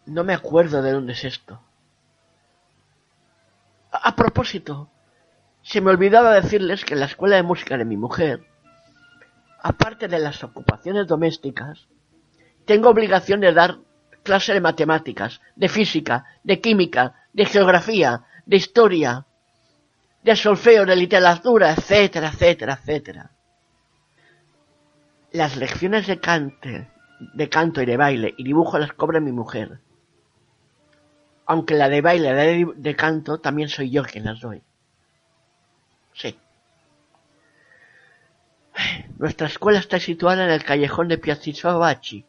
No 0.07 0.25
me 0.25 0.35
acuerdo 0.35 0.83
de 0.83 0.93
dónde 0.93 1.13
es 1.13 1.25
esto. 1.25 1.61
A, 4.03 4.17
propósito, 4.17 4.91
se 5.63 5.81
me 5.81 5.91
olvidaba 5.91 6.35
decirles 6.35 6.85
que 6.85 6.95
en 6.95 7.01
la 7.01 7.07
escuela 7.07 7.37
de 7.37 7.45
música 7.45 7.79
de 7.79 7.85
mi 7.85 7.97
mujer, 7.97 8.45
aparte 9.63 10.09
de 10.09 10.19
las 10.19 10.43
ocupaciones 10.43 11.07
domésticas, 11.07 11.87
tengo 12.65 12.89
obligación 12.89 13.41
de 13.41 13.53
dar 13.53 13.79
clase 14.25 14.53
de 14.53 14.61
matemáticas, 14.61 15.41
de 15.55 15.69
física, 15.69 16.25
de 16.43 16.61
química, 16.61 17.15
de 17.33 17.47
geografía, 17.47 18.25
de 18.47 18.57
historia, 18.57 19.27
de 20.25 20.35
solfeo, 20.35 20.85
de 20.85 20.97
literatura, 20.97 21.71
etcétera, 21.71 22.31
etcétera, 22.31 22.79
etcétera. 22.81 23.31
Las 25.31 25.57
lecciones 25.57 26.09
de 26.09 26.19
cante, 26.19 26.91
de 27.21 27.49
canto 27.49 27.81
y 27.81 27.87
de 27.87 27.97
baile 27.97 28.35
y 28.37 28.43
dibujo 28.43 28.77
las 28.77 28.93
cobra 28.93 29.21
mi 29.21 29.31
mujer. 29.31 29.79
Aunque 31.47 31.75
la 31.75 31.89
de 31.89 32.01
baile 32.01 32.33
la 32.33 32.73
de 32.75 32.97
canto 32.97 33.39
también 33.39 33.69
soy 33.69 33.91
yo 33.91 34.03
quien 34.03 34.25
las 34.25 34.41
doy. 34.41 34.63
Sí. 36.15 36.39
Nuestra 39.19 39.47
escuela 39.47 39.79
está 39.79 40.01
situada 40.01 40.45
en 40.45 40.51
el 40.51 40.65
callejón 40.65 41.09
de 41.09 41.19
Piazziso 41.19 41.79
Bachi, 41.79 42.25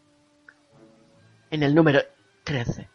en 1.49 1.63
el 1.63 1.73
número 1.73 2.01
13. 2.43 2.89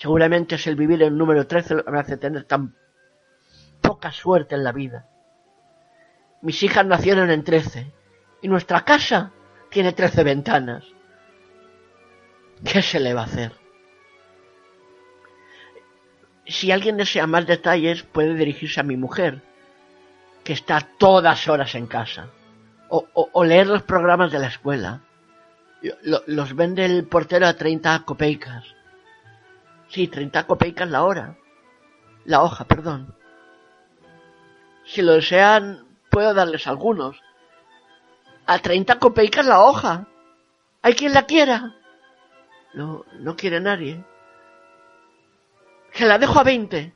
Seguramente 0.00 0.54
es 0.54 0.66
el 0.66 0.76
vivir 0.76 1.02
en 1.02 1.08
el 1.08 1.18
número 1.18 1.46
13 1.46 1.74
lo 1.74 1.84
que 1.84 1.90
me 1.90 1.98
hace 1.98 2.16
tener 2.16 2.44
tan 2.44 2.74
poca 3.80 4.10
suerte 4.12 4.54
en 4.54 4.64
la 4.64 4.72
vida. 4.72 5.06
Mis 6.42 6.62
hijas 6.62 6.86
nacieron 6.86 7.30
en 7.30 7.44
13 7.44 7.92
y 8.40 8.48
nuestra 8.48 8.84
casa 8.84 9.30
tiene 9.70 9.92
13 9.92 10.24
ventanas. 10.24 10.84
¿Qué 12.64 12.82
se 12.82 13.00
le 13.00 13.14
va 13.14 13.22
a 13.22 13.24
hacer? 13.24 13.52
Si 16.46 16.72
alguien 16.72 16.96
desea 16.96 17.26
más 17.26 17.46
detalles, 17.46 18.02
puede 18.02 18.34
dirigirse 18.34 18.80
a 18.80 18.84
mi 18.84 18.96
mujer, 18.96 19.42
que 20.44 20.52
está 20.52 20.80
todas 20.80 21.48
horas 21.48 21.74
en 21.74 21.86
casa, 21.86 22.28
o, 22.88 23.44
leer 23.44 23.68
los 23.68 23.82
programas 23.82 24.32
de 24.32 24.40
la 24.40 24.48
escuela. 24.48 25.00
Los 26.02 26.54
vende 26.56 26.84
el 26.84 27.06
portero 27.06 27.46
a 27.46 27.54
30 27.54 28.02
copeicas. 28.04 28.64
Sí, 29.88 30.08
30 30.08 30.46
copeicas 30.46 30.90
la 30.90 31.04
hora. 31.04 31.36
La 32.24 32.42
hoja, 32.42 32.64
perdón. 32.64 33.14
Si 34.84 35.02
lo 35.02 35.12
desean, 35.12 35.86
puedo 36.10 36.34
darles 36.34 36.66
algunos. 36.66 37.16
A 38.46 38.58
30 38.58 38.98
copeicas 38.98 39.46
la 39.46 39.60
hoja. 39.60 40.08
¿Hay 40.82 40.94
quien 40.94 41.14
la 41.14 41.26
quiera? 41.26 41.76
No, 42.74 43.04
no 43.18 43.36
quiere 43.36 43.60
nadie. 43.60 44.04
Se 45.92 46.06
la 46.06 46.18
dejo 46.18 46.38
a 46.38 46.44
20. 46.44 46.94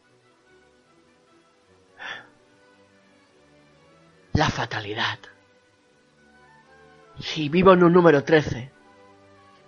La 4.34 4.48
fatalidad. 4.50 5.18
Si 7.18 7.48
vivo 7.48 7.72
en 7.72 7.84
un 7.84 7.92
número 7.92 8.24
13, 8.24 8.70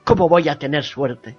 ¿cómo 0.05 0.29
voy 0.29 0.49
a 0.49 0.59
tener 0.59 0.85
suerte? 0.85 1.37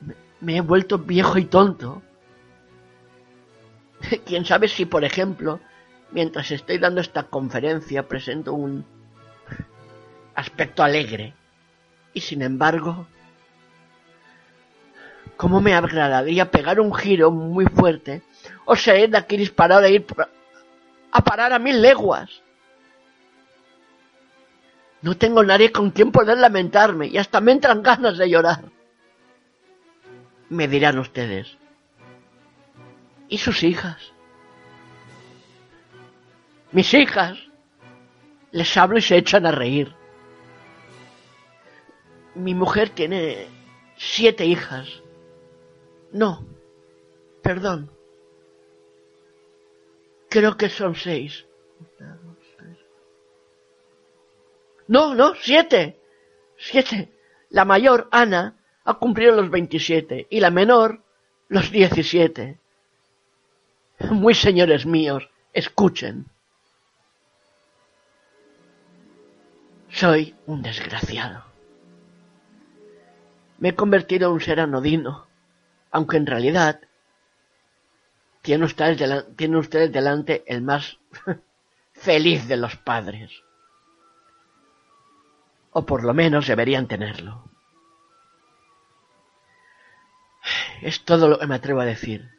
Me, 0.00 0.14
me 0.40 0.56
he 0.58 0.60
vuelto 0.60 0.98
viejo 0.98 1.38
y 1.38 1.46
tonto. 1.46 2.02
Quién 4.26 4.44
sabe 4.44 4.68
si, 4.68 4.84
por 4.84 5.04
ejemplo, 5.04 5.60
mientras 6.10 6.50
estoy 6.50 6.78
dando 6.78 7.00
esta 7.00 7.24
conferencia 7.24 8.06
presento 8.06 8.52
un 8.52 8.84
aspecto 10.34 10.82
alegre. 10.82 11.34
Y 12.14 12.20
sin 12.20 12.42
embargo, 12.42 13.06
¿Cómo 15.36 15.60
me 15.60 15.74
agradaría 15.74 16.50
pegar 16.50 16.80
un 16.80 16.94
giro 16.94 17.30
muy 17.30 17.66
fuerte 17.66 18.22
o 18.64 18.76
salir 18.76 19.10
de 19.10 19.18
aquí 19.18 19.36
disparado 19.36 19.84
e 19.84 19.92
ir 19.94 20.06
a 21.10 21.24
parar 21.24 21.52
a 21.52 21.58
mil 21.58 21.82
leguas? 21.82 22.30
No 25.02 25.16
tengo 25.16 25.42
nadie 25.42 25.72
con 25.72 25.90
quien 25.90 26.12
poder 26.12 26.38
lamentarme 26.38 27.08
y 27.08 27.18
hasta 27.18 27.40
me 27.40 27.52
entran 27.52 27.82
ganas 27.82 28.16
de 28.16 28.30
llorar. 28.30 28.64
Me 30.48 30.68
dirán 30.68 30.98
ustedes. 30.98 31.58
¿Y 33.28 33.38
sus 33.38 33.62
hijas? 33.64 33.98
Mis 36.70 36.94
hijas. 36.94 37.38
Les 38.52 38.76
hablo 38.76 38.98
y 38.98 39.02
se 39.02 39.16
echan 39.16 39.46
a 39.46 39.50
reír. 39.50 39.94
Mi 42.34 42.54
mujer 42.54 42.90
tiene 42.90 43.46
siete 43.96 44.44
hijas. 44.44 44.88
No, 46.12 46.44
perdón. 47.42 47.90
Creo 50.28 50.56
que 50.56 50.68
son 50.68 50.94
seis. 50.96 51.46
No, 54.86 55.14
no, 55.14 55.34
siete. 55.40 56.00
Siete. 56.56 57.12
La 57.50 57.64
mayor, 57.64 58.08
Ana, 58.10 58.56
ha 58.84 58.94
cumplido 58.94 59.36
los 59.36 59.50
veintisiete 59.50 60.26
y 60.28 60.40
la 60.40 60.50
menor 60.50 61.02
los 61.48 61.70
diecisiete. 61.70 62.58
Muy 64.10 64.34
señores 64.34 64.86
míos, 64.86 65.28
escuchen. 65.52 66.26
Soy 69.88 70.34
un 70.46 70.62
desgraciado. 70.62 71.53
Me 73.64 73.70
he 73.70 73.74
convertido 73.74 74.28
en 74.28 74.34
un 74.34 74.40
ser 74.42 74.60
anodino, 74.60 75.26
aunque 75.90 76.18
en 76.18 76.26
realidad 76.26 76.82
tienen 78.42 78.66
ustedes, 78.66 78.98
delante, 78.98 79.56
ustedes 79.56 79.90
delante 79.90 80.44
el 80.46 80.60
más 80.60 80.98
feliz 81.94 82.46
de 82.46 82.58
los 82.58 82.76
padres. 82.76 83.30
O 85.70 85.86
por 85.86 86.04
lo 86.04 86.12
menos 86.12 86.46
deberían 86.46 86.88
tenerlo. 86.88 87.48
Es 90.82 91.02
todo 91.06 91.26
lo 91.26 91.38
que 91.38 91.46
me 91.46 91.54
atrevo 91.54 91.80
a 91.80 91.86
decir. 91.86 92.30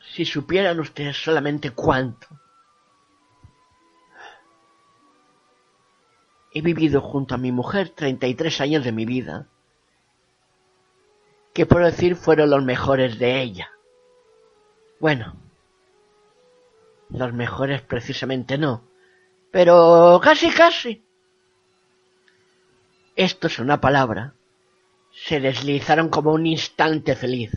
Si 0.00 0.24
supieran 0.24 0.80
ustedes 0.80 1.22
solamente 1.22 1.70
cuánto 1.70 2.26
he 6.52 6.62
vivido 6.62 7.00
junto 7.00 7.34
a 7.34 7.38
mi 7.38 7.52
mujer 7.52 7.90
33 7.90 8.60
años 8.60 8.84
de 8.84 8.92
mi 8.92 9.04
vida, 9.04 9.46
que 11.52 11.66
puedo 11.66 11.84
decir 11.84 12.16
fueron 12.16 12.50
los 12.50 12.64
mejores 12.64 13.18
de 13.18 13.40
ella. 13.40 13.70
Bueno, 14.98 15.36
los 17.10 17.32
mejores 17.32 17.82
precisamente 17.82 18.58
no, 18.58 18.84
pero 19.50 20.20
casi 20.22 20.50
casi. 20.50 21.04
Esto 23.16 23.48
es 23.48 23.58
una 23.58 23.80
palabra. 23.80 24.34
Se 25.12 25.40
deslizaron 25.40 26.08
como 26.08 26.32
un 26.32 26.46
instante 26.46 27.16
feliz, 27.16 27.52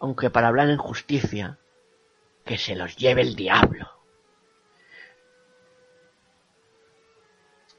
aunque 0.00 0.30
para 0.30 0.48
hablar 0.48 0.70
en 0.70 0.78
justicia, 0.78 1.58
que 2.44 2.56
se 2.56 2.74
los 2.74 2.96
lleve 2.96 3.22
el 3.22 3.36
diablo. 3.36 3.97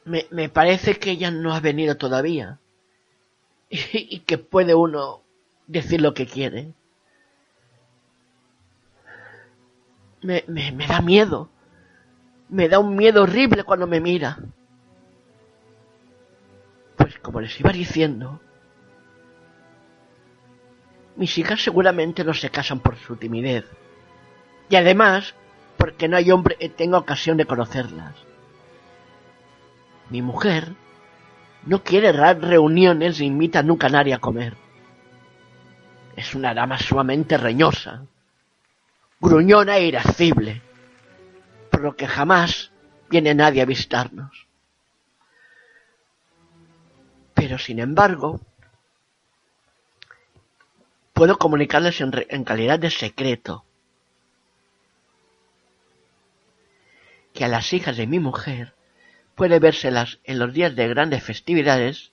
Me, 0.05 0.49
parece 0.49 0.95
que 0.97 1.11
ella 1.11 1.29
no 1.29 1.53
ha 1.53 1.59
venido 1.59 1.97
todavía 1.97 2.59
y, 3.69 4.19
que 4.21 4.37
puede 4.37 4.73
uno 4.73 5.21
decir 5.67 6.01
lo 6.01 6.13
que 6.13 6.25
quiere. 6.25 6.73
Me, 10.21 10.43
me, 10.47 10.71
me 10.71 10.87
da 10.87 11.01
miedo. 11.01 11.49
Me 12.49 12.67
da 12.67 12.79
un 12.79 12.95
miedo 12.95 13.23
horrible 13.23 13.63
cuando 13.63 13.85
me 13.85 13.99
mira. 13.99 14.39
Pues 16.97 17.19
como 17.19 17.39
les 17.39 17.57
iba 17.59 17.71
diciendo, 17.71 18.41
mis 21.15 21.37
hijas 21.37 21.61
seguramente 21.61 22.23
no 22.23 22.33
se 22.33 22.49
casan 22.49 22.79
por 22.79 22.97
su 22.97 23.17
timidez. 23.17 23.65
Y 24.69 24.75
además, 24.77 25.35
porque 25.77 26.07
no 26.07 26.15
hay 26.15 26.31
hombre 26.31 26.55
que 26.55 26.69
tenga 26.69 26.97
ocasión 26.97 27.37
de 27.37 27.45
conocerlas. 27.45 28.15
Mi 30.09 30.21
mujer 30.21 30.75
no 31.65 31.83
quiere 31.83 32.13
dar 32.13 32.39
reuniones 32.39 33.19
e 33.19 33.25
invita 33.25 33.61
nunca 33.61 33.87
a 33.87 33.89
nadie 33.91 34.13
a 34.13 34.19
comer. 34.19 34.55
Es 36.15 36.33
una 36.35 36.53
dama 36.53 36.77
sumamente 36.79 37.37
reñosa, 37.37 38.05
gruñona 39.19 39.77
e 39.77 39.85
irascible, 39.85 40.61
por 41.69 41.81
lo 41.81 41.95
que 41.95 42.07
jamás 42.07 42.71
viene 43.09 43.35
nadie 43.35 43.61
a 43.61 43.65
visitarnos. 43.65 44.47
Pero 47.33 47.57
sin 47.57 47.79
embargo, 47.79 48.41
puedo 51.13 51.37
comunicarles 51.37 52.01
en 52.01 52.43
calidad 52.43 52.79
de 52.79 52.89
secreto 52.89 53.63
que 57.33 57.45
a 57.45 57.47
las 57.47 57.71
hijas 57.73 57.95
de 57.95 58.07
mi 58.07 58.19
mujer 58.19 58.73
puede 59.39 59.59
vérselas 59.59 60.19
en 60.25 60.37
los 60.37 60.51
días 60.51 60.75
de 60.75 60.89
grandes 60.89 61.23
festividades 61.23 62.11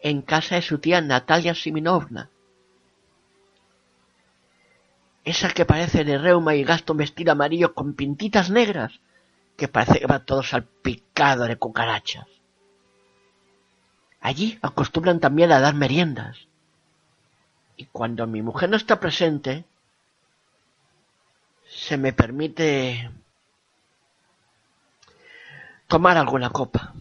en 0.00 0.22
casa 0.22 0.54
de 0.54 0.62
su 0.62 0.78
tía 0.78 1.02
Natalia 1.02 1.54
Siminovna. 1.54 2.30
Esa 5.22 5.50
que 5.50 5.66
parece 5.66 6.02
de 6.02 6.16
reuma 6.16 6.54
y 6.54 6.64
gasto 6.64 6.94
vestido 6.94 7.32
amarillo 7.32 7.74
con 7.74 7.92
pintitas 7.92 8.48
negras, 8.48 9.00
que 9.58 9.68
parece 9.68 10.00
que 10.00 10.06
va 10.06 10.24
todo 10.24 10.42
salpicado 10.42 11.44
de 11.44 11.56
cucarachas. 11.56 12.26
Allí 14.22 14.58
acostumbran 14.62 15.20
también 15.20 15.52
a 15.52 15.60
dar 15.60 15.74
meriendas. 15.74 16.38
Y 17.76 17.84
cuando 17.84 18.26
mi 18.26 18.40
mujer 18.40 18.70
no 18.70 18.78
está 18.78 18.98
presente, 18.98 19.66
se 21.68 21.98
me 21.98 22.14
permite 22.14 23.10
tomar 25.86 26.16
alguna 26.16 26.50
copa. 26.50 26.92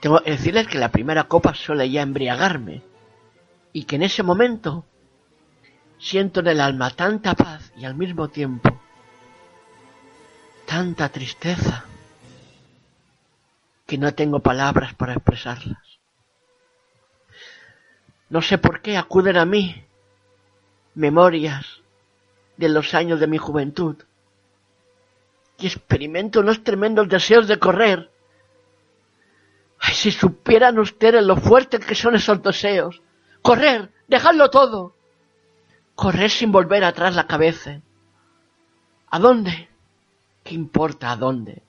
Tengo 0.00 0.20
que 0.22 0.30
decirles 0.30 0.68
que 0.68 0.78
la 0.78 0.90
primera 0.90 1.24
copa 1.24 1.54
suele 1.54 1.90
ya 1.90 2.02
embriagarme 2.02 2.82
y 3.72 3.84
que 3.84 3.96
en 3.96 4.02
ese 4.02 4.22
momento 4.22 4.84
siento 5.98 6.40
en 6.40 6.48
el 6.48 6.60
alma 6.60 6.90
tanta 6.90 7.34
paz 7.34 7.72
y 7.76 7.84
al 7.84 7.94
mismo 7.94 8.28
tiempo 8.28 8.78
tanta 10.66 11.08
tristeza 11.08 11.84
que 13.86 13.98
no 13.98 14.12
tengo 14.14 14.40
palabras 14.40 14.94
para 14.94 15.14
expresarlas. 15.14 15.78
No 18.28 18.42
sé 18.42 18.58
por 18.58 18.82
qué 18.82 18.96
acuden 18.96 19.36
a 19.36 19.44
mí 19.44 19.84
memorias 20.94 21.82
de 22.56 22.68
los 22.68 22.94
años 22.94 23.20
de 23.20 23.28
mi 23.28 23.38
juventud 23.38 23.96
y 25.58 25.66
experimento 25.66 26.40
unos 26.40 26.62
tremendos 26.62 27.08
deseos 27.08 27.48
de 27.48 27.58
correr. 27.58 28.10
Ay, 29.78 29.94
si 29.94 30.10
supieran 30.10 30.78
ustedes 30.78 31.24
lo 31.24 31.36
fuertes 31.36 31.84
que 31.84 31.94
son 31.94 32.14
esos 32.14 32.42
deseos. 32.42 33.02
Correr, 33.42 33.90
dejadlo 34.08 34.50
todo. 34.50 34.94
Correr 35.94 36.30
sin 36.30 36.52
volver 36.52 36.84
atrás 36.84 37.14
la 37.14 37.26
cabeza. 37.26 37.80
¿A 39.10 39.18
dónde? 39.18 39.68
¿Qué 40.44 40.54
importa 40.54 41.10
a 41.10 41.16
dónde? 41.16 41.62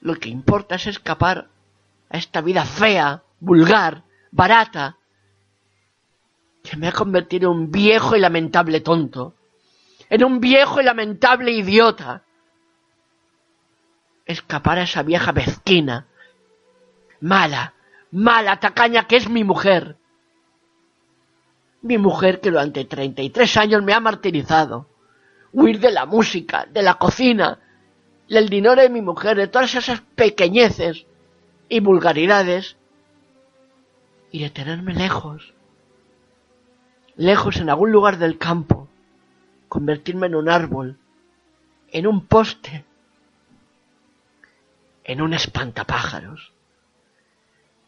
Lo 0.00 0.16
que 0.16 0.28
importa 0.28 0.74
es 0.74 0.86
escapar 0.86 1.48
a 2.10 2.18
esta 2.18 2.40
vida 2.40 2.64
fea, 2.64 3.22
vulgar, 3.40 4.02
barata, 4.30 4.98
que 6.62 6.76
me 6.76 6.88
ha 6.88 6.92
convertido 6.92 7.50
en 7.50 7.58
un 7.58 7.70
viejo 7.70 8.16
y 8.16 8.20
lamentable 8.20 8.80
tonto 8.80 9.34
en 10.10 10.24
un 10.24 10.40
viejo 10.40 10.80
y 10.80 10.84
lamentable 10.84 11.52
idiota. 11.52 12.22
Escapar 14.26 14.78
a 14.78 14.82
esa 14.82 15.02
vieja 15.02 15.32
mezquina, 15.32 16.06
mala, 17.20 17.74
mala, 18.10 18.60
tacaña 18.60 19.06
que 19.06 19.16
es 19.16 19.28
mi 19.28 19.44
mujer. 19.44 19.96
Mi 21.82 21.98
mujer 21.98 22.40
que 22.40 22.50
durante 22.50 22.84
treinta 22.84 23.22
y 23.22 23.30
tres 23.30 23.56
años 23.56 23.82
me 23.82 23.92
ha 23.92 24.00
martirizado. 24.00 24.88
Huir 25.52 25.78
de 25.78 25.92
la 25.92 26.06
música, 26.06 26.66
de 26.70 26.82
la 26.82 26.94
cocina, 26.94 27.60
del 28.28 28.48
dinero 28.48 28.80
de 28.80 28.88
mi 28.88 29.02
mujer, 29.02 29.36
de 29.36 29.48
todas 29.48 29.74
esas 29.74 30.00
pequeñeces 30.00 31.06
y 31.68 31.80
vulgaridades, 31.80 32.76
y 34.34 34.40
de 34.40 34.50
tenerme 34.50 34.94
lejos, 34.94 35.54
lejos 37.14 37.58
en 37.58 37.70
algún 37.70 37.92
lugar 37.92 38.18
del 38.18 38.36
campo, 38.36 38.83
convertirme 39.74 40.28
en 40.28 40.36
un 40.36 40.48
árbol, 40.48 40.98
en 41.90 42.06
un 42.06 42.26
poste, 42.26 42.84
en 45.02 45.20
un 45.20 45.34
espantapájaros, 45.34 46.52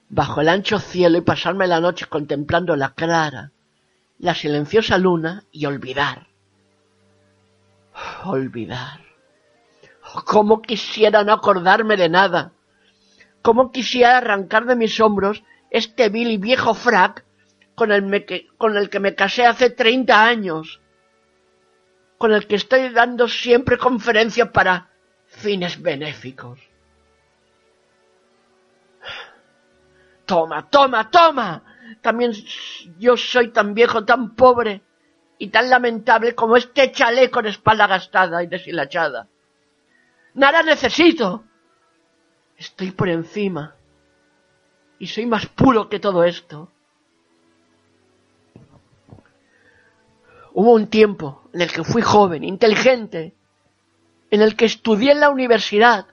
bajo 0.09 0.40
el 0.40 0.49
ancho 0.49 0.81
cielo 0.81 1.18
y 1.18 1.20
pasarme 1.20 1.68
la 1.68 1.79
noche 1.79 2.07
contemplando 2.07 2.75
la 2.75 2.92
clara, 2.94 3.53
la 4.18 4.35
silenciosa 4.35 4.99
luna 4.99 5.44
y 5.53 5.66
olvidar. 5.66 6.27
Olvidar. 8.25 9.03
¿Cómo 10.25 10.62
quisiera 10.62 11.22
no 11.22 11.35
acordarme 11.35 11.96
de 11.96 12.09
nada? 12.09 12.51
¿Cómo 13.42 13.70
quisiera 13.70 14.16
arrancar 14.16 14.66
de 14.66 14.75
mis 14.75 14.99
hombros 14.99 15.44
este 15.70 16.09
vil 16.09 16.33
y 16.33 16.37
viejo 16.38 16.75
frac 16.75 17.25
con 17.77 17.92
el, 17.92 18.27
con 18.59 18.77
el 18.77 18.90
que 18.90 18.99
me 18.99 19.14
casé 19.14 19.46
hace 19.46 19.70
treinta 19.70 20.25
años? 20.25 20.81
Con 22.18 22.33
el 22.33 22.46
que 22.46 22.57
estoy 22.57 22.88
dando 22.90 23.29
siempre 23.29 23.79
conferencias 23.79 24.48
para 24.50 24.90
fines 25.26 25.81
benéficos. 25.81 26.59
Toma, 30.24 30.68
toma, 30.68 31.11
toma. 31.11 31.62
También 32.00 32.33
yo 32.98 33.16
soy 33.16 33.52
tan 33.52 33.74
viejo, 33.74 34.05
tan 34.05 34.35
pobre, 34.35 34.83
y 35.38 35.48
tan 35.48 35.68
lamentable 35.68 36.35
como 36.35 36.57
este 36.57 36.92
chaleco 36.92 37.35
con 37.35 37.46
espalda 37.46 37.87
gastada 37.87 38.42
y 38.42 38.46
deshilachada. 38.46 39.29
Nada 40.35 40.62
necesito. 40.62 41.44
Estoy 42.57 42.90
por 42.92 43.09
encima 43.09 43.74
y 44.98 45.07
soy 45.07 45.26
más 45.26 45.46
puro 45.46 45.88
que 45.88 46.00
todo 46.00 46.24
esto. 46.24 46.72
Hubo 50.59 50.73
un 50.73 50.87
tiempo 50.87 51.42
en 51.53 51.61
el 51.61 51.71
que 51.71 51.85
fui 51.85 52.01
joven, 52.01 52.42
inteligente, 52.42 53.35
en 54.31 54.40
el 54.40 54.57
que 54.57 54.64
estudié 54.64 55.12
en 55.12 55.21
la 55.21 55.29
universidad, 55.29 56.07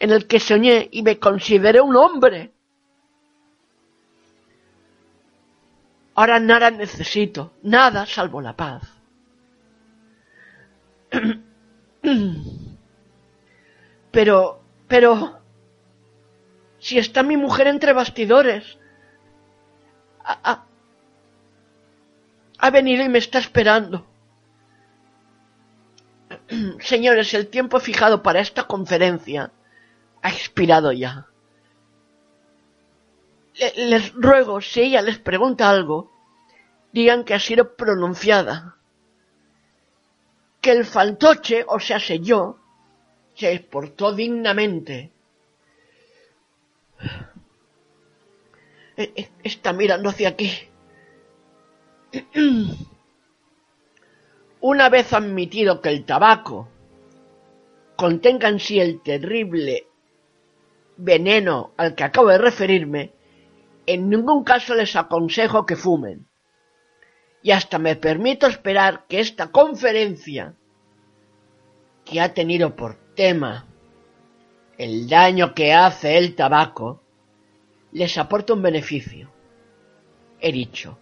en 0.00 0.10
el 0.10 0.26
que 0.26 0.40
soñé 0.40 0.88
y 0.90 1.04
me 1.04 1.20
consideré 1.20 1.80
un 1.80 1.94
hombre. 1.94 2.50
Ahora 6.16 6.40
nada 6.40 6.72
necesito, 6.72 7.52
nada 7.62 8.04
salvo 8.04 8.40
la 8.40 8.56
paz. 8.56 8.82
Pero, 14.10 14.62
pero, 14.88 15.40
si 16.78 16.96
está 16.98 17.22
mi 17.22 17.36
mujer 17.36 17.66
entre 17.66 17.92
bastidores, 17.92 18.78
ha, 20.24 20.64
ha 22.66 22.70
venido 22.70 23.04
y 23.04 23.08
me 23.08 23.18
está 23.18 23.38
esperando. 23.38 24.04
Señores, 26.80 27.32
el 27.34 27.46
tiempo 27.46 27.78
fijado 27.78 28.24
para 28.24 28.40
esta 28.40 28.64
conferencia 28.64 29.52
ha 30.20 30.28
expirado 30.30 30.90
ya. 30.92 31.28
Les 33.76 34.12
ruego, 34.14 34.60
si 34.60 34.80
ella 34.80 35.00
les 35.00 35.18
pregunta 35.18 35.70
algo, 35.70 36.12
digan 36.92 37.24
que 37.24 37.34
ha 37.34 37.38
sido 37.38 37.76
pronunciada. 37.76 38.76
Que 40.60 40.72
el 40.72 40.84
fantoche, 40.84 41.64
o 41.68 41.78
sea, 41.78 42.00
sé 42.00 42.18
yo, 42.18 42.58
se 43.36 43.60
portó 43.60 44.12
dignamente. 44.12 45.12
E, 48.96 49.12
e, 49.14 49.30
está 49.44 49.72
mirando 49.72 50.08
hacia 50.08 50.30
aquí. 50.30 50.50
Una 54.68 54.88
vez 54.88 55.12
admitido 55.12 55.80
que 55.80 55.90
el 55.90 56.04
tabaco 56.04 56.66
contenga 57.94 58.48
en 58.48 58.58
sí 58.58 58.80
el 58.80 59.00
terrible 59.00 59.86
veneno 60.96 61.70
al 61.76 61.94
que 61.94 62.02
acabo 62.02 62.30
de 62.30 62.38
referirme, 62.38 63.12
en 63.86 64.10
ningún 64.10 64.42
caso 64.42 64.74
les 64.74 64.96
aconsejo 64.96 65.66
que 65.66 65.76
fumen. 65.76 66.26
Y 67.44 67.52
hasta 67.52 67.78
me 67.78 67.94
permito 67.94 68.48
esperar 68.48 69.04
que 69.06 69.20
esta 69.20 69.52
conferencia, 69.52 70.56
que 72.04 72.20
ha 72.20 72.34
tenido 72.34 72.74
por 72.74 72.96
tema 73.14 73.66
el 74.78 75.08
daño 75.08 75.54
que 75.54 75.74
hace 75.74 76.18
el 76.18 76.34
tabaco, 76.34 77.04
les 77.92 78.18
aporte 78.18 78.52
un 78.52 78.62
beneficio. 78.62 79.30
He 80.40 80.50
dicho, 80.50 80.98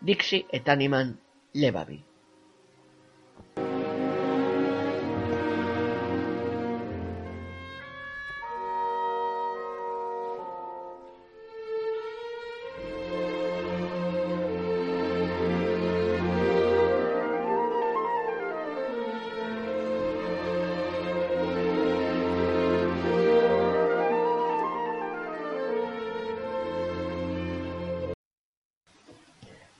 Dixie 0.00 0.46
et 0.50 0.68
animam 0.68 1.20
levavi. 1.52 2.05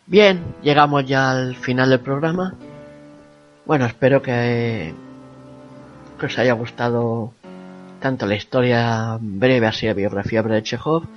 Bien, 0.09 0.55
llegamos 0.63 1.05
ya 1.05 1.33
al 1.33 1.57
final 1.57 1.91
del 1.91 1.99
programa. 1.99 2.55
Bueno, 3.65 3.87
espero 3.87 4.23
que, 4.23 4.95
os 6.23 6.39
haya 6.39 6.53
gustado 6.53 7.33
tanto 8.01 8.25
la 8.27 8.37
historia 8.37 9.19
breve, 9.21 9.67
así 9.67 9.87
la 9.87 9.95
biografía 9.95 10.43
breve 10.43 10.61
de 10.61 10.63
Chekhov, 10.63 11.09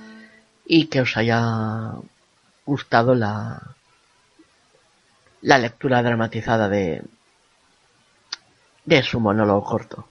y 0.66 0.86
que 0.86 1.02
os 1.02 1.16
haya 1.16 1.92
gustado 2.66 3.14
la, 3.14 3.62
la 5.40 5.58
lectura 5.58 6.02
dramatizada 6.02 6.68
de, 6.68 7.02
de 8.86 9.02
su 9.04 9.20
monólogo 9.20 9.62
corto. 9.62 10.08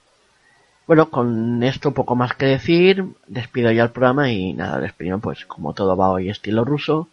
Bueno, 0.87 1.09
con 1.09 1.63
esto 1.63 1.91
poco 1.91 2.15
más 2.15 2.33
que 2.33 2.45
decir, 2.45 3.03
despido 3.27 3.71
ya 3.73 3.83
el 3.83 3.91
programa 3.91 4.31
y 4.31 4.53
nada, 4.53 4.79
despido 4.79 5.19
pues 5.19 5.45
como 5.45 5.73
todo 5.73 5.97
va 5.97 6.11
hoy 6.11 6.29
estilo 6.29 6.63
ruso 6.63 7.09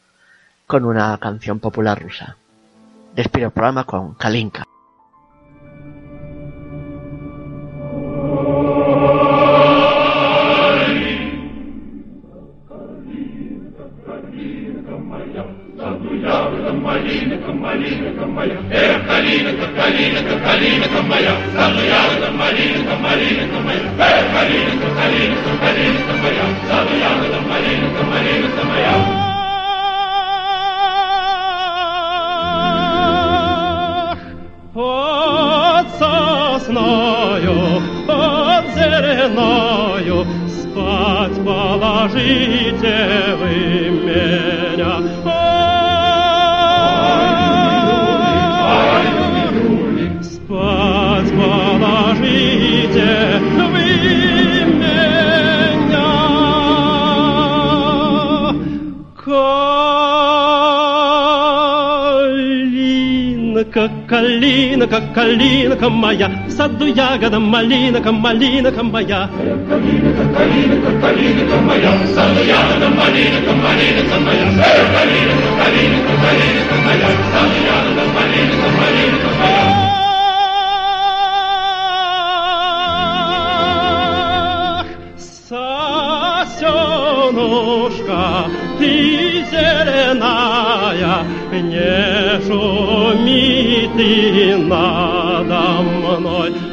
con 0.67 0.85
una 0.85 1.17
canción 1.19 1.61
popular 1.61 2.03
rusa. 2.03 2.37
Despido 3.15 3.47
el 3.47 3.53
programa 3.53 3.85
con 3.85 4.15
Kalinka. 4.15 4.65
Сосною, 36.67 37.83
под 38.07 38.65
зеленою, 38.75 40.27
спать 40.49 41.45
положите 41.45 42.95
вы 43.39 43.91
меня. 43.91 45.26
Калинка, 63.73 63.91
калинка, 64.09 65.01
калинка 65.15 65.91
моя, 65.91 66.29
в 66.47 66.51
саду 66.51 66.87
ягода 66.87 67.41
малинка, 67.41 68.13
малинка 68.13 68.83
моя. 68.83 69.29
Калинка, 69.69 70.23
калинка, 70.37 70.91
калинка 71.01 71.57
моя, 71.57 71.91
в 71.93 72.07
саду 72.15 72.43
ягода 72.45 72.89
малинка, 72.89 73.53
малинка 73.65 74.21
моя. 74.21 74.47
Калинка, 74.97 75.49
калинка, 75.59 76.15
калинка 76.23 76.75
моя, 76.85 77.09
в 77.09 77.25
саду 77.33 77.59
ягода 77.75 78.05
малинка, 78.15 78.69
малинка 78.79 79.29
моя. 79.41 79.56
Сосенушка, 87.67 88.49
ты 88.79 89.45
зеленая, 89.51 91.25
не 91.53 92.41
шуми 92.47 93.91
ты 93.97 94.57
надо 94.57 95.83
мной. 95.83 96.66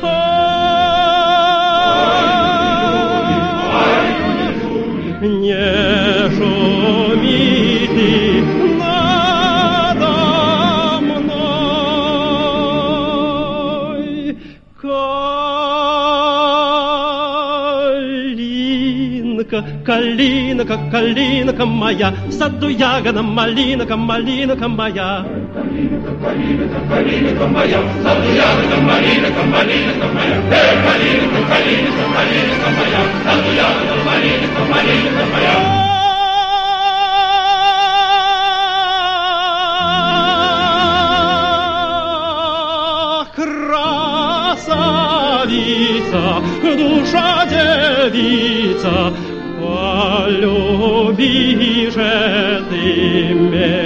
Калинка, 19.86 20.80
калинка 20.92 21.66
моя, 21.66 22.14
в 22.28 22.32
саду 22.32 22.70
ягода, 22.70 23.22
малинка, 23.22 23.98
малинка 23.98 24.68
моя. 24.70 25.26
Калинка, 25.54 26.12
калинка, 26.24 26.80
калинка 26.90 27.48
моя, 27.48 27.82
в 27.82 28.04
саду 28.04 28.30
ягода, 28.34 28.78
малинка, 28.82 29.44
малинка 29.44 30.08
моя. 30.16 30.38
Эй, 30.60 30.74
калинка, 30.86 31.40
калинка, 31.52 32.04
калинка 32.16 32.68
моя, 32.78 33.02
в 33.04 33.24
саду 33.26 33.52
ягода, 33.52 33.96
малинка, 34.06 34.62
малинка 34.72 35.24
моя. 35.34 35.56
красавица, 44.96 46.22
душа 46.78 47.46
девица, 47.46 48.94
полюби 50.04 51.90
же 51.90 52.02
а 52.02 52.62
ты 52.70 53.34
меня. 53.34 53.83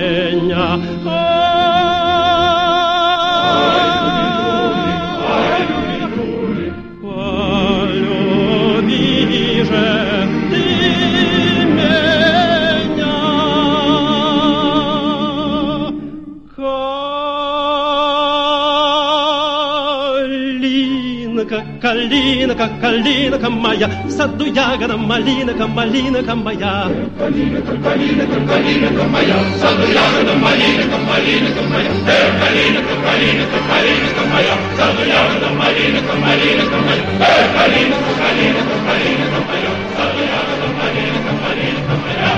Калина, 21.87 22.53
как 22.53 22.81
калина, 22.81 23.49
моя, 23.49 23.87
в 23.87 24.11
саду 24.11 24.43
ягода 24.43 24.97
малина, 24.97 25.53
малина, 25.67 26.35
моя. 26.35 26.91
Калина, 27.17 27.61
как 27.61 27.81
калина, 27.81 28.25
калина, 28.45 29.03
моя, 29.13 29.37
в 29.37 29.57
саду 29.61 29.87
ягода 29.87 30.33
малина, 30.35 30.97
малина, 31.07 31.61
моя. 31.71 31.91
Эх, 32.15 32.29
калина, 32.41 32.81
как 32.87 32.99
калина, 33.07 33.45
калина, 33.69 34.21
моя, 34.33 34.55
в 34.57 34.75
саду 34.77 35.03
ягода 35.07 35.49
малина, 35.59 36.01
малина, 36.23 36.65
моя. 36.87 37.03
Эх, 37.31 37.47
калина, 37.55 37.95
как 38.03 38.15
калина, 38.19 38.61
калина, 38.87 39.39
моя, 39.47 39.71
в 39.79 39.95
саду 39.95 40.23
ягода 40.35 40.67
малина, 40.79 41.31
малина, 41.41 41.93
моя. 42.03 42.33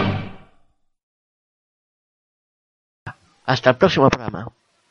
Hasta 3.47 3.71
el 3.71 3.77
próximo 3.77 4.12
programa. 4.12 4.51